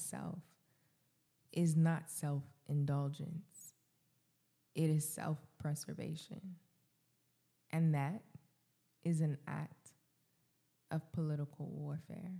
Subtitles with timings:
[0.00, 0.38] myself
[1.52, 3.74] is not self indulgence,
[4.74, 6.56] it is self preservation.
[7.72, 8.22] And that
[9.04, 9.92] is an act
[10.90, 12.32] of political warfare.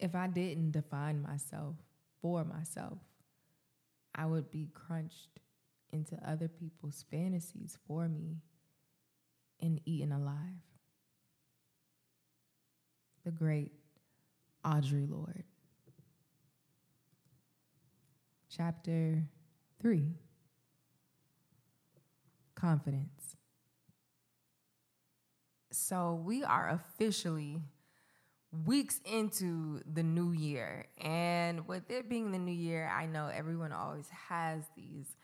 [0.00, 1.76] If I didn't define myself
[2.20, 2.98] for myself,
[4.14, 5.38] I would be crunched
[5.92, 8.38] into other people's fantasies for me
[9.60, 10.34] and eaten alive.
[13.24, 13.70] The great
[14.64, 15.44] Audre Lorde.
[18.48, 19.24] Chapter
[19.82, 20.04] 3
[22.54, 23.36] Confidence.
[25.70, 27.60] So we are officially
[28.64, 30.86] weeks into the new year.
[31.00, 35.16] And with it being the new year, I know everyone always has these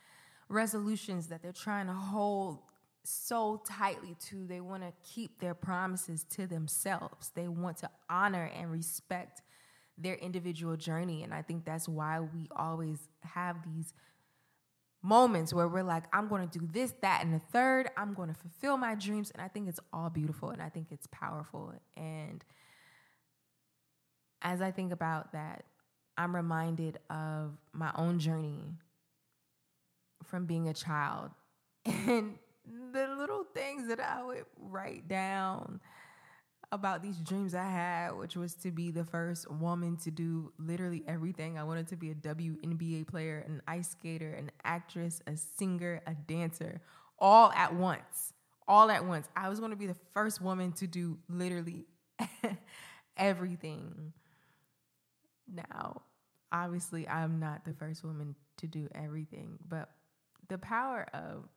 [0.48, 2.58] resolutions that they're trying to hold
[3.04, 4.46] so tightly to.
[4.46, 9.42] They want to keep their promises to themselves, they want to honor and respect
[9.98, 11.22] their individual journey.
[11.22, 13.92] And I think that's why we always have these
[15.02, 17.90] moments where we're like, I'm going to do this, that, and the third.
[17.96, 19.30] I'm going to fulfill my dreams.
[19.30, 21.74] And I think it's all beautiful and I think it's powerful.
[21.96, 22.44] And
[24.42, 25.64] as I think about that,
[26.16, 28.74] I'm reminded of my own journey
[30.24, 31.30] from being a child
[31.84, 32.34] and
[32.92, 35.80] the little things that I would write down
[36.72, 41.02] about these dreams I had, which was to be the first woman to do literally
[41.06, 41.58] everything.
[41.58, 46.14] I wanted to be a WNBA player, an ice skater, an actress, a singer, a
[46.14, 46.80] dancer,
[47.18, 48.32] all at once.
[48.68, 49.28] All at once.
[49.34, 51.86] I was going to be the first woman to do literally
[53.16, 54.12] everything.
[55.52, 56.02] Now,
[56.52, 59.90] obviously, I'm not the first woman to do everything, but
[60.48, 61.48] the power of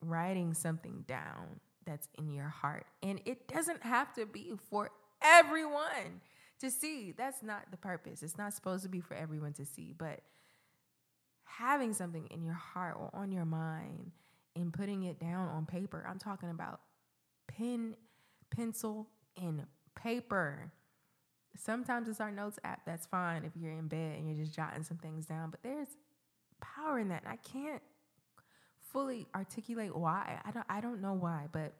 [0.00, 2.86] writing something down that's in your heart.
[3.02, 4.90] And it doesn't have to be for
[5.22, 6.20] everyone
[6.60, 7.12] to see.
[7.16, 8.22] That's not the purpose.
[8.22, 10.20] It's not supposed to be for everyone to see, but
[11.44, 14.12] having something in your heart or on your mind
[14.54, 16.04] and putting it down on paper.
[16.08, 16.80] I'm talking about
[17.46, 17.96] pen,
[18.54, 19.08] pencil,
[19.40, 19.64] and
[19.94, 20.72] paper.
[21.56, 22.84] Sometimes it's our notes app.
[22.84, 25.88] That's fine if you're in bed and you're just jotting some things down, but there's
[26.60, 27.22] power in that.
[27.24, 27.82] And I can't
[28.92, 30.40] fully articulate why.
[30.44, 31.74] I don't I don't know why, but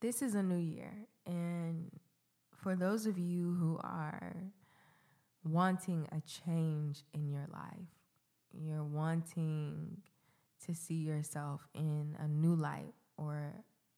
[0.00, 0.92] this is a new year
[1.26, 1.90] and
[2.62, 4.36] for those of you who are
[5.44, 7.88] wanting a change in your life,
[8.52, 9.98] you're wanting
[10.66, 13.54] to see yourself in a new light or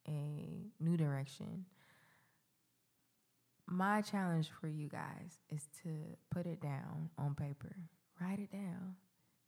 [0.06, 1.64] a new direction.
[3.66, 5.90] My challenge for you guys is to
[6.30, 7.74] put it down on paper.
[8.20, 8.96] Write it down.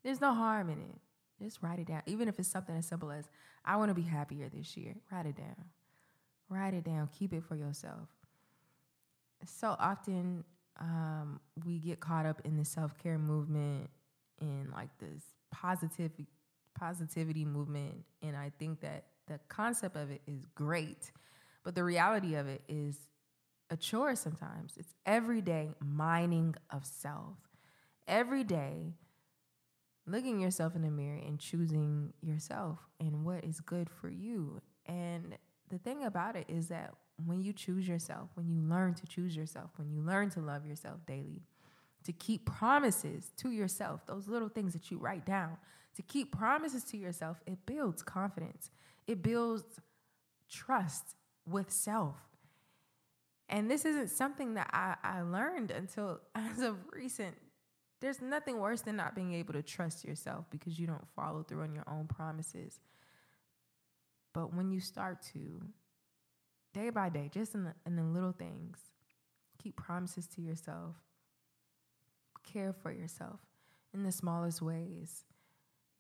[0.05, 1.01] There's no harm in it.
[1.43, 2.03] Just write it down.
[2.07, 3.25] Even if it's something as simple as,
[3.65, 5.65] I want to be happier this year, write it down.
[6.49, 7.09] Write it down.
[7.19, 8.09] Keep it for yourself.
[9.47, 10.45] So often
[10.81, 13.91] um, we get caught up in the self care movement
[14.41, 16.13] and like this positive
[16.79, 21.13] positivity movement, and I think that the concept of it is great,
[21.63, 22.97] but the reality of it is
[23.71, 24.17] a chore.
[24.17, 27.37] Sometimes it's everyday mining of self.
[28.07, 28.93] Every day
[30.07, 34.61] looking yourself in the mirror and choosing yourself and what is good for you.
[34.87, 35.37] And
[35.71, 36.95] the thing about it is that
[37.25, 40.67] when you choose yourself, when you learn to choose yourself, when you learn to love
[40.67, 41.43] yourself daily,
[42.05, 45.57] to keep promises to yourself, those little things that you write down,
[45.97, 48.71] to keep promises to yourself, it builds confidence.
[49.07, 49.65] It builds
[50.51, 51.15] trust
[51.47, 52.17] with self.
[53.49, 57.37] And this isn't something that I, I learned until as of recent
[58.01, 61.63] there's nothing worse than not being able to trust yourself because you don't follow through
[61.63, 62.81] on your own promises.
[64.33, 65.63] But when you start to,
[66.73, 68.79] day by day, just in the, in the little things,
[69.63, 70.97] keep promises to yourself,
[72.43, 73.41] care for yourself
[73.95, 75.25] in the smallest ways,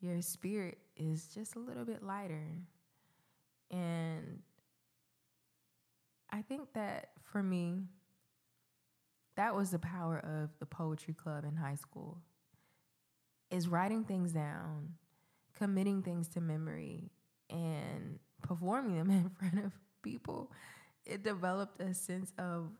[0.00, 2.48] your spirit is just a little bit lighter.
[3.70, 4.42] And
[6.30, 7.84] I think that for me,
[9.36, 12.18] that was the power of the poetry club in high school
[13.50, 14.94] is writing things down
[15.56, 17.10] committing things to memory
[17.50, 19.72] and performing them in front of
[20.02, 20.50] people.
[21.06, 22.70] It developed a sense of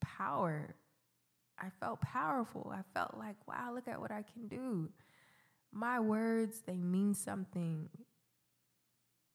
[0.00, 0.74] power.
[1.58, 2.72] I felt powerful.
[2.74, 4.90] I felt like wow look at what i can do.
[5.72, 7.88] My words they mean something.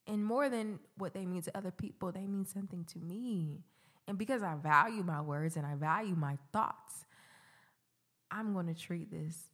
[0.07, 3.63] And more than what they mean to other people they mean something to me
[4.11, 7.05] and because I value my words and I value my thoughts,
[8.29, 9.47] I'm going to treat this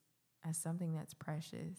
[0.43, 1.77] as something that's precious.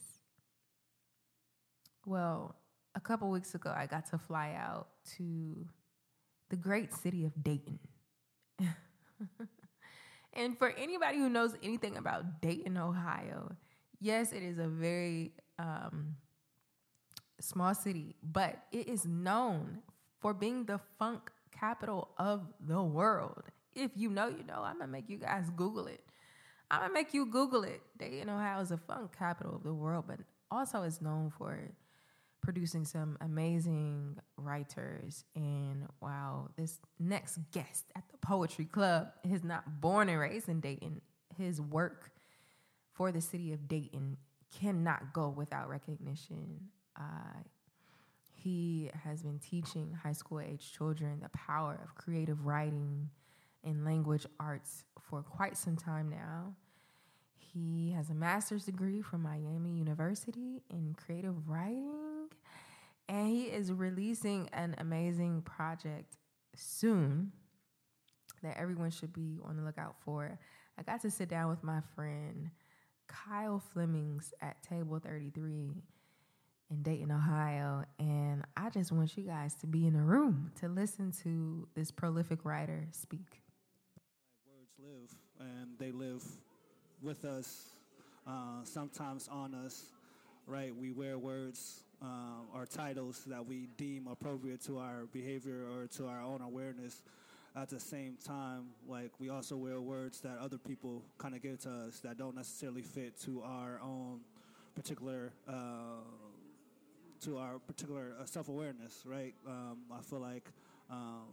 [2.06, 2.54] Well,
[2.94, 4.86] a couple weeks ago, I got to fly out
[5.16, 5.66] to
[6.50, 7.80] the great city of Dayton.
[10.34, 13.56] and for anybody who knows anything about Dayton, Ohio,
[14.00, 16.14] yes, it is a very um,
[17.40, 19.78] small city, but it is known
[20.20, 23.42] for being the funk capital of the world.
[23.74, 24.62] If you know, you know.
[24.62, 26.02] I'm gonna make you guys Google it.
[26.70, 27.82] I'm gonna make you Google it.
[27.98, 30.18] Dayton, Ohio is a funk capital of the world, but
[30.50, 31.70] also is known for
[32.42, 35.24] producing some amazing writers.
[35.34, 40.60] And wow, this next guest at the Poetry Club is not born and raised in
[40.60, 41.00] Dayton.
[41.36, 42.10] His work
[42.94, 44.16] for the city of Dayton
[44.58, 46.68] cannot go without recognition.
[46.98, 47.42] Uh,
[48.38, 53.10] he has been teaching high school age children the power of creative writing
[53.64, 56.54] and language arts for quite some time now.
[57.36, 62.28] He has a master's degree from Miami University in creative writing,
[63.08, 66.16] and he is releasing an amazing project
[66.54, 67.32] soon
[68.42, 70.38] that everyone should be on the lookout for.
[70.78, 72.50] I got to sit down with my friend
[73.08, 75.82] Kyle Flemings at Table 33
[76.70, 77.84] in Dayton, Ohio.
[77.98, 81.90] And I just want you guys to be in the room to listen to this
[81.90, 83.42] prolific writer speak.
[84.46, 86.22] Words live, and they live
[87.02, 87.70] with us,
[88.26, 89.86] uh, sometimes on us,
[90.46, 90.74] right?
[90.74, 96.06] We wear words uh, or titles that we deem appropriate to our behavior or to
[96.06, 97.02] our own awareness.
[97.56, 101.58] At the same time, like we also wear words that other people kind of give
[101.60, 104.20] to us that don't necessarily fit to our own
[104.76, 106.02] particular uh,
[107.22, 109.34] to our particular uh, self awareness, right?
[109.46, 110.50] Um, I feel like
[110.90, 111.26] um,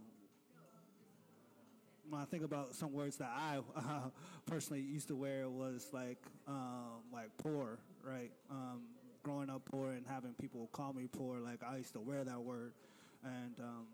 [2.10, 3.82] when I think about some words that I uh,
[4.46, 8.32] personally used to wear was like um, like poor, right?
[8.50, 8.82] Um,
[9.24, 12.40] growing up poor and having people call me poor, like I used to wear that
[12.40, 12.74] word,
[13.24, 13.86] and um,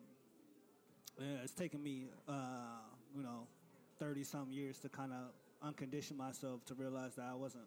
[1.20, 2.82] yeah, it's taken me, uh,
[3.16, 3.48] you know,
[4.00, 7.66] thirty some years to kind of uncondition myself to realize that I wasn't.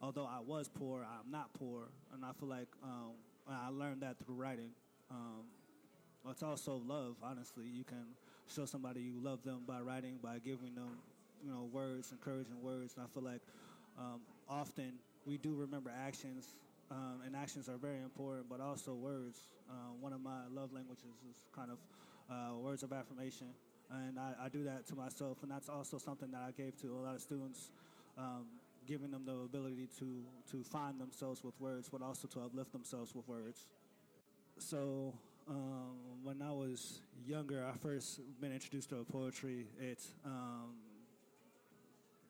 [0.00, 1.82] Although I was poor, I'm not poor,
[2.12, 3.12] and I feel like um,
[3.52, 4.70] I learned that through writing.
[5.10, 5.44] Um,
[6.30, 7.16] it's also love.
[7.22, 8.04] Honestly, you can
[8.48, 10.98] show somebody you love them by writing, by giving them,
[11.44, 12.94] you know, words, encouraging words.
[12.96, 13.40] And I feel like
[13.98, 14.92] um, often
[15.26, 16.54] we do remember actions,
[16.90, 19.38] um, and actions are very important, but also words.
[19.70, 21.78] Uh, one of my love languages is kind of
[22.30, 23.48] uh, words of affirmation,
[23.90, 26.88] and I, I, do that to myself, and that's also something that I gave to
[26.88, 27.70] a lot of students.
[28.18, 28.46] Um,
[28.86, 33.14] giving them the ability to to find themselves with words, but also to uplift themselves
[33.14, 33.66] with words.
[34.58, 35.14] So
[35.48, 39.66] um, when I was younger, I first been introduced to poetry.
[39.80, 40.74] It um,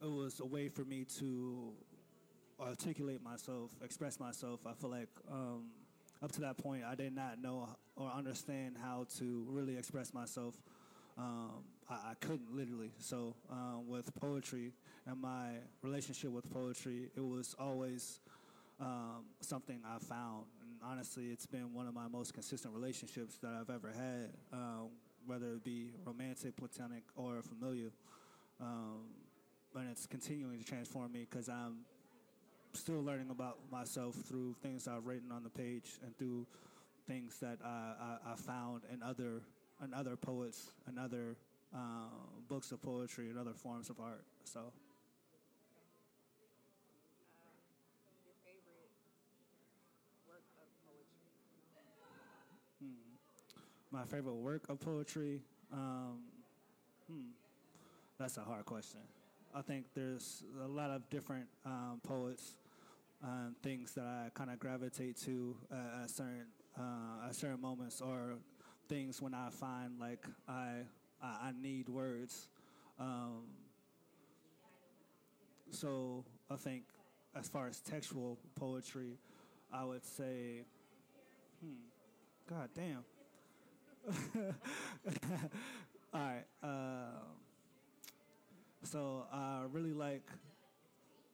[0.01, 1.73] it was a way for me to
[2.61, 4.61] articulate myself, express myself.
[4.67, 5.67] I feel like um,
[6.23, 10.55] up to that point, I did not know or understand how to really express myself.
[11.19, 12.91] Um, I, I, couldn't literally.
[12.99, 14.73] So um, with poetry
[15.07, 15.51] and my
[15.83, 18.21] relationship with poetry, it was always
[18.81, 23.53] um, something I found And honestly, it's been one of my most consistent relationships that
[23.53, 24.89] I've ever had, um,
[25.27, 27.91] whether it be romantic, platonic, or familiar.
[28.61, 29.03] Um,
[29.75, 31.79] and it's continuing to transform me because I'm
[32.75, 36.47] still learning about myself through things I've written on the page and through
[37.07, 37.69] things that I,
[38.27, 39.43] I, I found in other
[39.83, 41.37] in other poets and other
[41.75, 41.79] uh,
[42.49, 44.25] books of poetry and other forms of art.
[44.45, 44.61] So.
[53.93, 55.41] my favorite work of poetry.
[55.71, 56.21] Um,
[57.07, 57.29] hmm,
[58.19, 59.01] that's a hard question.
[59.55, 62.55] I think there's a lot of different um, poets
[63.23, 66.47] and things that I kind of gravitate to uh, at certain
[66.79, 68.39] uh, at certain moments, or
[68.93, 70.83] things when I find like I
[71.23, 72.49] I, I need words.
[73.01, 73.45] Um,
[75.71, 76.83] so I think
[77.35, 79.17] as far as textual poetry,
[79.73, 80.65] I would say,
[81.63, 81.73] hmm,
[82.47, 83.05] God damn.
[86.13, 86.45] All right.
[86.63, 87.21] Uh,
[88.83, 90.29] so I really like,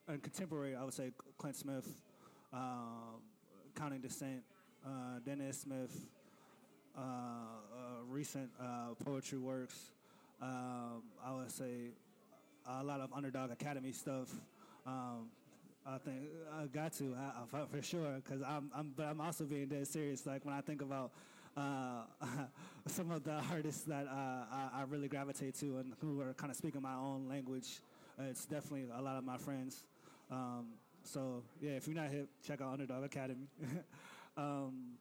[0.08, 1.88] in contemporary, I would say Clint Smith,
[2.52, 3.20] um,
[3.74, 4.42] Counting Descent,
[4.86, 6.06] uh, Danez Smith,
[6.98, 9.90] uh, uh recent uh, poetry works.
[10.40, 11.92] Um, I would say
[12.66, 14.28] a lot of Underdog Academy stuff.
[14.86, 15.30] Um,
[15.86, 19.44] I think I got to I, I, for sure because I'm, I'm, but I'm also
[19.44, 20.26] being dead serious.
[20.26, 21.12] Like when I think about
[21.56, 22.02] uh,
[22.86, 26.50] some of the artists that uh, I, I, really gravitate to and who are kind
[26.50, 27.80] of speaking my own language.
[28.18, 29.84] It's definitely a lot of my friends.
[30.30, 30.66] Um,
[31.02, 33.48] so yeah, if you're not hip, check out Underdog Academy.
[34.36, 34.98] um,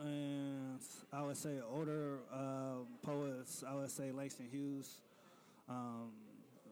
[0.00, 0.80] and
[1.12, 3.64] I would say older um, poets.
[3.66, 5.00] I would say Langston Hughes.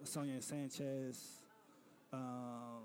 [0.04, 1.42] Sonia Sanchez.
[2.12, 2.82] Um,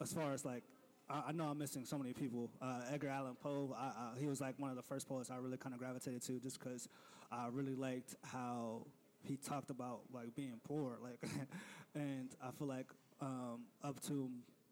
[0.00, 0.62] as far as like,
[1.08, 2.50] I, I, know I'm missing so many people.
[2.60, 5.36] Uh, Edgar Allan Poe, I, I, he was like one of the first poets I
[5.36, 6.88] really kind of gravitated to, just because
[7.32, 8.86] I really liked how
[9.22, 11.30] he talked about like being poor, like,
[11.94, 12.88] and I feel like
[13.22, 14.28] um, up to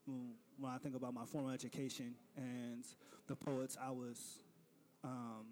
[0.06, 2.84] when I think about my formal education and
[3.28, 4.38] the poets I was
[5.04, 5.46] um,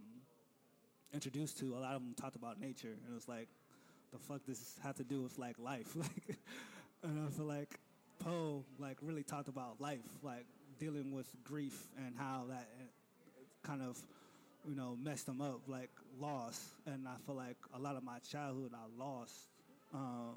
[1.13, 3.49] introduced to, a lot of them talked about nature, and it was like,
[4.13, 5.89] the fuck does this have to do with like life?
[5.97, 6.39] like,
[7.03, 7.79] and I feel like
[8.19, 10.47] Poe like really talked about life, like
[10.79, 12.69] dealing with grief and how that
[13.63, 13.99] kind of
[14.69, 15.91] you know messed him up, like
[16.21, 16.71] loss.
[16.87, 19.35] And I feel like a lot of my childhood I lost.
[19.95, 20.37] Um,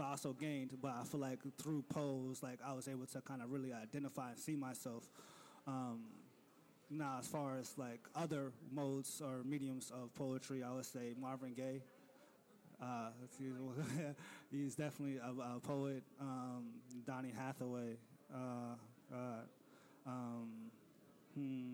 [0.00, 0.70] but I also gained.
[0.80, 4.30] But I feel like through Poe's, like I was able to kind of really identify
[4.30, 5.04] and see myself.
[5.66, 6.04] Um,
[6.88, 11.52] now, as far as like other modes or mediums of poetry, I would say Marvin
[11.52, 11.82] Gaye.
[12.82, 13.10] Uh,
[14.50, 16.02] he's definitely a, a poet.
[16.18, 16.70] Um,
[17.06, 17.98] Donny Hathaway.
[18.34, 18.76] Uh,
[19.14, 20.48] uh, um,
[21.34, 21.72] hmm,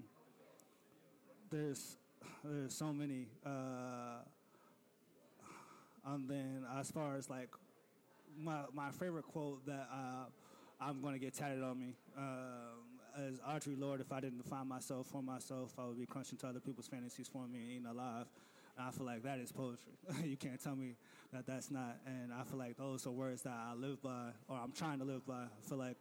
[1.49, 1.97] there's
[2.43, 3.29] there's so many.
[3.45, 4.25] Uh,
[6.07, 7.51] and then as far as like
[8.39, 10.27] my my favorite quote that uh,
[10.81, 14.01] I'm going to get tatted on me um, is Audre Lorde.
[14.01, 17.29] If I didn't define myself for myself, I would be crunching to other people's fantasies
[17.29, 18.27] for me and eating alive.
[18.77, 19.93] And I feel like that is poetry.
[20.25, 20.97] you can't tell me
[21.33, 21.97] that that's not.
[22.07, 25.05] And I feel like those are words that I live by, or I'm trying to
[25.05, 25.45] live by.
[25.45, 25.97] I feel like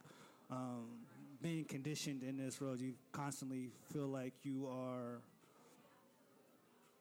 [0.50, 0.86] um,
[1.42, 5.20] being conditioned in this world, you constantly feel like you are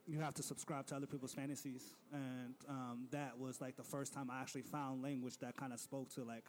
[0.07, 4.13] you have to subscribe to other people's fantasies, and um, that was like the first
[4.13, 6.43] time I actually found language that kind of spoke to like,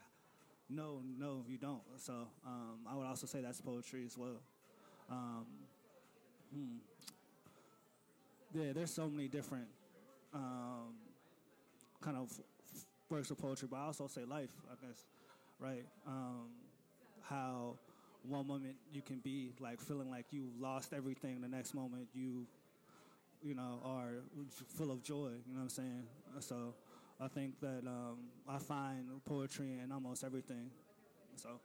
[0.68, 1.82] no, no, you don't.
[1.96, 2.12] So
[2.46, 4.40] um, I would also say that's poetry as well.
[5.10, 5.46] Um,
[6.54, 6.76] hmm.
[8.52, 9.68] Yeah, there's so many different
[10.34, 10.94] um,
[12.00, 12.30] kind of
[13.08, 15.04] works of poetry, but I also say life, I guess,
[15.58, 15.84] right?
[16.06, 16.48] Um,
[17.22, 17.76] how
[18.22, 22.46] one moment you can be like feeling like you've lost everything, the next moment you
[23.46, 24.22] you know, are
[24.74, 25.30] full of joy.
[25.46, 26.02] You know what I'm saying?
[26.40, 26.74] So
[27.20, 30.70] I think that um, I find poetry in almost everything.
[31.36, 31.60] So.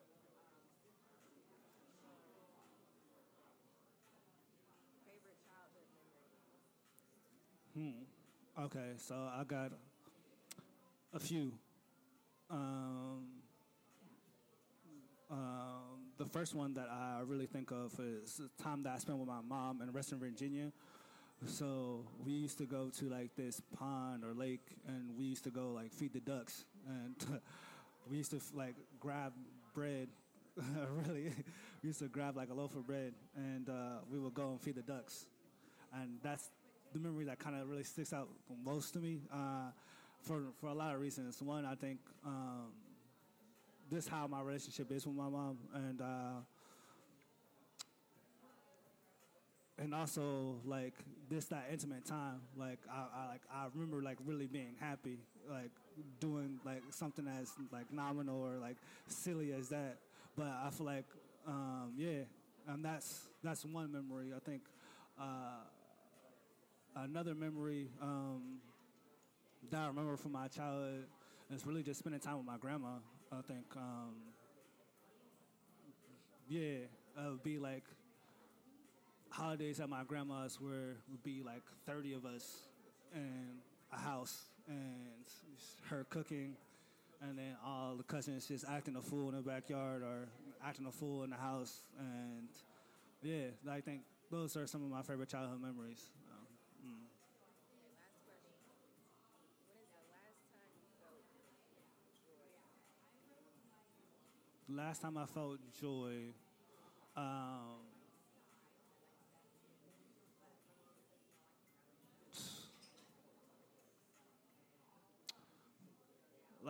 [7.75, 7.89] Hmm.
[8.59, 9.71] Okay, so I got
[11.13, 11.53] a few.
[12.49, 13.27] Um,
[15.31, 19.17] um, the first one that I really think of is the time that I spent
[19.17, 20.71] with my mom in Western Virginia.
[21.45, 25.49] So we used to go to like this pond or lake, and we used to
[25.49, 27.15] go like feed the ducks, and
[28.09, 29.33] we used to like grab
[29.73, 30.07] bread.
[31.07, 31.33] really,
[31.81, 34.61] we used to grab like a loaf of bread, and uh, we would go and
[34.61, 35.25] feed the ducks,
[35.93, 36.49] and that's
[36.93, 38.29] the memory that kind of really sticks out
[38.63, 39.21] most to me.
[39.33, 39.71] Uh,
[40.21, 41.41] for for a lot of reasons.
[41.41, 42.71] One, I think um,
[43.89, 46.41] this how my relationship is with my mom, and uh,
[49.81, 50.93] and also like
[51.29, 55.17] this that intimate time like I, I, like I remember like really being happy
[55.49, 55.71] like
[56.19, 59.97] doing like something as like nominal or like silly as that.
[60.37, 61.05] But I feel like
[61.47, 62.23] um, yeah
[62.67, 64.61] and that's that's one memory I think.
[65.19, 65.63] Uh,
[66.95, 68.59] another memory um,
[69.69, 71.05] that I remember from my childhood
[71.53, 72.95] is really just spending time with my grandma
[73.31, 74.15] I think um,
[76.49, 76.89] yeah it
[77.29, 77.83] would be like
[79.31, 82.67] holidays at my grandma's where would be like 30 of us
[83.15, 83.57] in
[83.91, 85.25] a house and
[85.89, 86.55] her cooking.
[87.21, 90.27] And then all the cousins just acting a fool in the backyard or
[90.65, 91.81] acting a fool in the house.
[91.99, 92.47] And
[93.21, 96.09] yeah i think those are some of my favorite childhood memories.
[96.31, 96.47] Um,
[104.71, 104.77] mm.
[104.77, 106.33] last time i felt joy
[107.15, 107.90] um,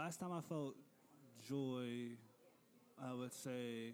[0.01, 0.74] last time I felt
[1.48, 2.17] joy,
[3.00, 3.93] I would say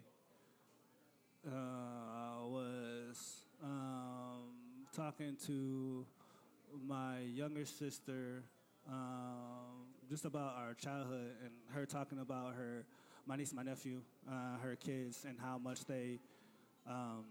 [1.46, 4.54] uh, I was um,
[4.96, 6.06] talking to
[6.86, 8.42] my younger sister
[8.88, 12.86] um, just about our childhood and her talking about her,
[13.26, 16.20] my niece, my nephew, uh, her kids, and how much they,
[16.88, 17.26] um,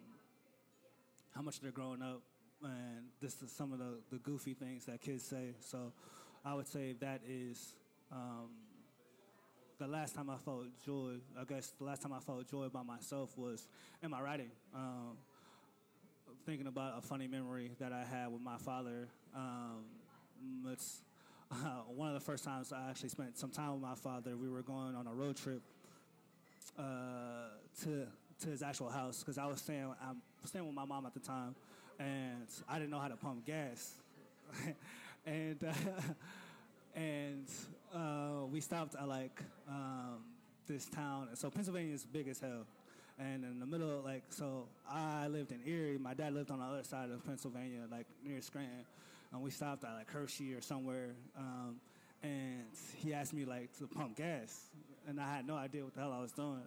[1.34, 2.22] how much they're growing up,
[2.62, 5.55] and this is some of the, the goofy things that kids say.
[5.62, 5.93] So
[6.46, 7.74] I would say that is
[8.12, 8.50] um,
[9.88, 12.84] the last time I felt joy, I guess the last time I felt joy by
[12.84, 13.67] myself was
[14.03, 14.51] in my writing.
[14.75, 15.17] Um,
[16.46, 19.08] thinking about a funny memory that I had with my father.
[19.34, 19.86] Um,
[20.72, 21.01] it's
[21.51, 21.56] uh,
[21.96, 24.62] one of the first times I actually spent some time with my father, we were
[24.62, 25.62] going on a road trip
[26.77, 27.51] uh,
[27.84, 28.08] to
[28.41, 31.22] to his actual house because I was staying I'm staying with my mom at the
[31.22, 31.56] time,
[31.98, 33.94] and I didn't know how to pump gas,
[35.25, 35.74] and uh,
[36.96, 37.48] and
[37.94, 40.20] uh, we stopped at like um,
[40.67, 41.29] this town.
[41.34, 42.65] So Pennsylvania is big as hell,
[43.20, 45.98] and in the middle, like so, I lived in Erie.
[45.98, 48.86] My dad lived on the other side of Pennsylvania, like near Scranton,
[49.32, 51.15] and we stopped at like Hershey or somewhere.
[51.38, 51.77] Um,
[52.24, 52.65] and
[52.96, 54.70] he asked me like to pump gas,
[55.08, 56.63] and I had no idea what the hell I was doing.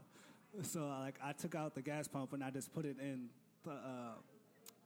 [0.62, 3.28] So like I took out the gas pump and I just put it in
[3.64, 4.14] the uh,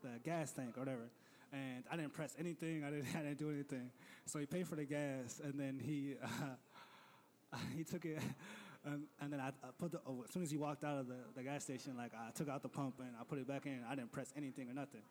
[0.02, 1.08] the gas tank or whatever.
[1.54, 2.82] And I didn't press anything.
[2.84, 3.90] I didn't, I didn't do anything.
[4.26, 8.18] So he paid for the gas, and then he uh, he took it,
[8.84, 10.00] and, and then I, I put the.
[10.24, 12.62] As soon as he walked out of the, the gas station, like I took out
[12.62, 13.80] the pump and I put it back in.
[13.88, 15.02] I didn't press anything or nothing.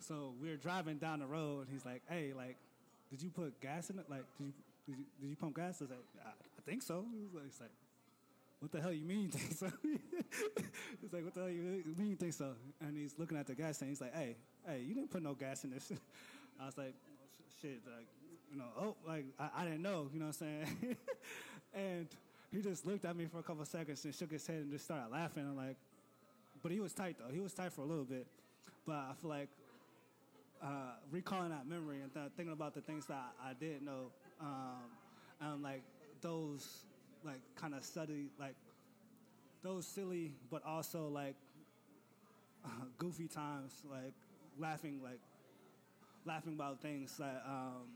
[0.00, 1.66] So we were driving down the road.
[1.66, 2.56] And he's like, "Hey, like,
[3.10, 4.06] did you put gas in it?
[4.10, 4.52] Like, did you
[4.88, 7.04] did you, did you pump gas?" I was like, "I, I think so."
[7.44, 7.70] He's like,
[8.62, 12.10] "What the hell you mean you think so?" he's like, "What the hell you mean
[12.10, 13.90] you think so?" And he's looking at the gas tank.
[13.90, 15.90] He's like, "Hey, hey, you didn't put no gas in this."
[16.60, 16.94] I was like,
[17.60, 18.06] "Shit, like,
[18.52, 20.96] you know, oh, like I, I didn't know." You know what I'm saying?
[21.74, 22.06] and
[22.52, 24.84] he just looked at me for a couple seconds and shook his head and just
[24.84, 25.44] started laughing.
[25.44, 25.76] I'm like,
[26.62, 27.34] but he was tight though.
[27.34, 28.28] He was tight for a little bit.
[28.86, 29.48] But I feel like
[30.62, 34.82] uh, recalling that memory and th- thinking about the things that I didn't know, um,
[35.40, 35.82] and like
[36.20, 36.84] those
[37.24, 38.54] like kind of study like
[39.62, 41.36] those silly but also like
[42.64, 44.12] uh, goofy times, like
[44.58, 45.20] laughing like
[46.24, 47.88] laughing about things that um,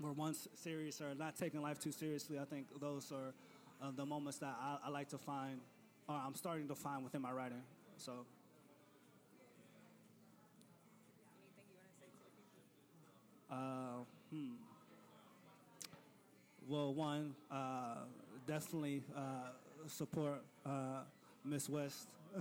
[0.00, 2.38] were once serious or not taking life too seriously.
[2.38, 3.34] I think those are
[3.82, 5.60] uh, the moments that I, I like to find,
[6.08, 7.62] or I'm starting to find within my writing.
[7.96, 8.12] So.
[13.50, 14.52] Uh, hmm.
[16.68, 18.04] Well, one, uh,
[18.48, 19.50] definitely uh,
[19.86, 21.02] support uh,
[21.44, 22.08] Miss West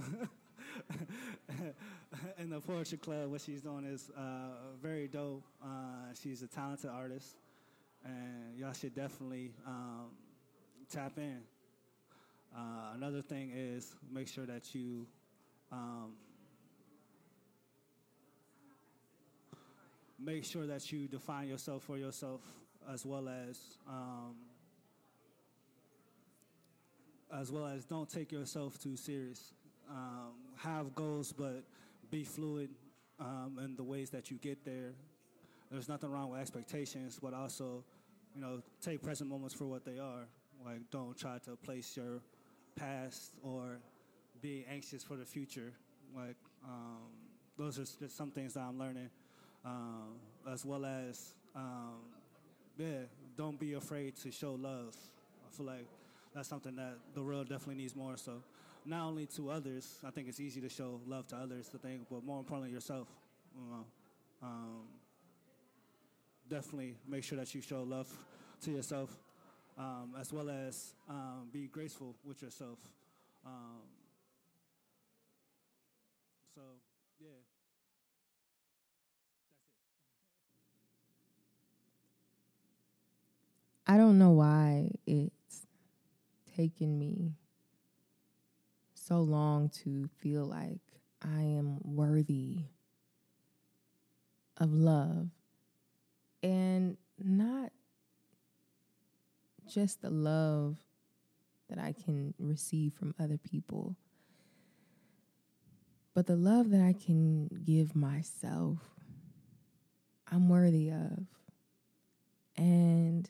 [2.39, 3.29] in the Poetry Club.
[3.29, 5.43] What she's doing is uh, very dope.
[5.61, 7.35] Uh, she's a talented artist,
[8.05, 10.11] and y'all should definitely um,
[10.89, 11.41] tap in.
[12.55, 15.05] Uh, another thing is make sure that you
[15.73, 16.13] um,
[20.17, 22.39] make sure that you define yourself for yourself
[22.89, 24.35] as well as um,
[27.33, 29.53] as well as don't take yourself too serious.
[29.89, 31.63] Um, have goals, but
[32.09, 32.69] be fluid
[33.19, 34.93] um, in the ways that you get there.
[35.71, 37.83] There's nothing wrong with expectations, but also,
[38.35, 40.27] you know, take present moments for what they are.
[40.65, 42.21] Like, don't try to place your
[42.75, 43.79] past or
[44.41, 45.73] be anxious for the future.
[46.15, 46.35] Like,
[46.65, 47.09] um,
[47.57, 49.09] those are just some things that I'm learning
[49.65, 50.15] um,
[50.51, 51.99] as well as um,
[52.77, 53.01] yeah,
[53.35, 54.95] don't be afraid to show love.
[55.45, 55.87] I feel like
[56.37, 58.15] that's something that the world definitely needs more.
[58.15, 58.43] So,
[58.85, 62.03] not only to others, I think it's easy to show love to others, to think,
[62.11, 63.07] but more importantly, yourself.
[63.55, 63.85] You know,
[64.43, 64.83] um,
[66.47, 68.07] definitely make sure that you show love
[68.61, 69.09] to yourself,
[69.79, 72.77] um, as well as um, be graceful with yourself.
[73.43, 73.81] Um,
[76.53, 76.61] so,
[77.19, 77.29] yeah.
[83.87, 85.36] I don't know why it's
[86.57, 87.35] taken me
[88.93, 90.81] so long to feel like
[91.21, 92.63] I am worthy
[94.57, 95.29] of love
[96.41, 97.71] and not
[99.71, 100.77] just the love
[101.69, 103.95] that I can receive from other people,
[106.13, 108.79] but the love that I can give myself,
[110.31, 111.25] I'm worthy of.
[112.55, 113.29] And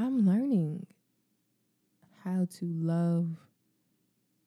[0.00, 0.86] I'm learning
[2.22, 3.36] how to love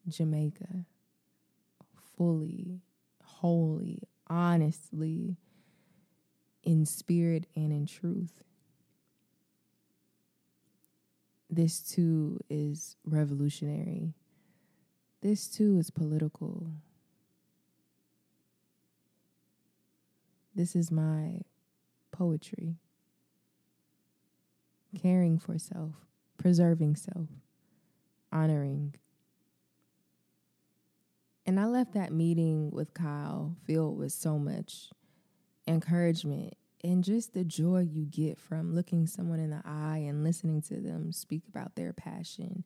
[0.08, 0.86] Jamaica
[2.16, 2.80] fully,
[3.22, 5.36] wholly, honestly,
[6.64, 8.44] in spirit and in truth.
[11.50, 14.14] This too is revolutionary.
[15.22, 16.72] This too is political.
[20.56, 21.42] This is my
[22.14, 22.78] poetry
[25.00, 25.96] caring for self,
[26.38, 27.28] preserving self,
[28.32, 28.96] honoring.
[31.46, 34.90] And I left that meeting with Kyle filled with so much
[35.68, 40.62] encouragement and just the joy you get from looking someone in the eye and listening
[40.64, 42.64] to them speak about their passion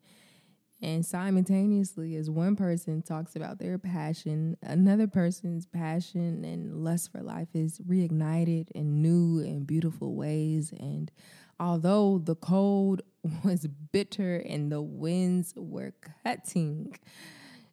[0.82, 7.22] And simultaneously, as one person talks about their passion, another person's passion and lust for
[7.22, 10.72] life is reignited in new and beautiful ways.
[10.78, 11.10] And
[11.58, 13.02] although the cold
[13.44, 15.92] was bitter and the winds were
[16.24, 16.98] cutting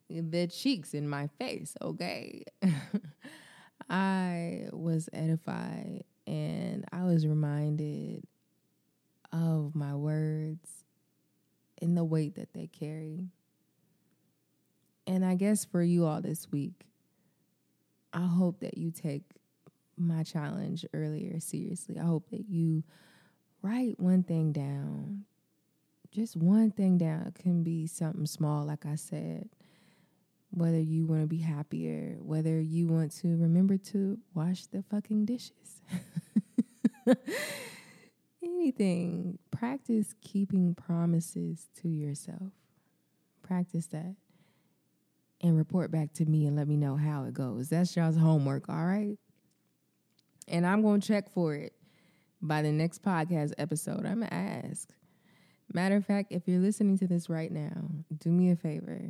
[0.09, 2.43] the cheeks in my face, okay,
[3.89, 8.25] I was edified and I was reminded
[9.31, 10.85] of my words
[11.81, 13.27] and the weight that they carry.
[15.05, 16.85] And I guess for you all this week,
[18.13, 19.23] I hope that you take
[19.97, 21.99] my challenge earlier seriously.
[21.99, 22.83] I hope that you
[23.63, 25.25] write one thing down.
[26.11, 27.23] Just one thing down.
[27.27, 29.49] It can be something small, like I said.
[30.51, 35.25] Whether you want to be happier, whether you want to remember to wash the fucking
[35.25, 35.81] dishes.
[38.43, 42.51] anything, practice keeping promises to yourself.
[43.41, 44.15] Practice that.
[45.41, 47.69] And report back to me and let me know how it goes.
[47.69, 49.17] That's y'all's homework, all right?
[50.47, 51.73] And I'm going to check for it
[52.43, 54.05] by the next podcast episode.
[54.05, 54.89] I'm going to ask.
[55.73, 59.09] Matter of fact, if you're listening to this right now, do me a favor.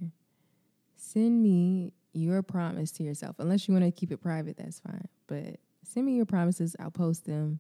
[0.95, 3.35] Send me your promise to yourself.
[3.39, 5.07] Unless you want to keep it private, that's fine.
[5.27, 6.75] But send me your promises.
[6.79, 7.59] I'll post them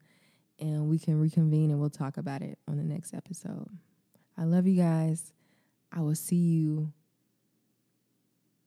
[0.59, 3.67] and we can reconvene and we'll talk about it on the next episode.
[4.37, 5.33] I love you guys.
[5.91, 6.93] I will see you.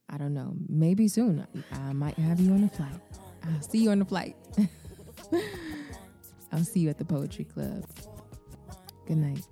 [0.08, 1.46] I don't know, maybe soon.
[1.72, 3.00] I might have you on the flight.
[3.42, 4.36] I'll see you on the flight.
[6.56, 7.84] I'll see you at the Poetry Club.
[9.06, 9.46] Good night.